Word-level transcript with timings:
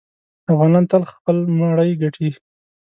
افغانان 0.51 0.83
تل 0.91 1.03
خپل 1.11 1.37
مړی 1.57 1.91
ګټي. 2.01 2.29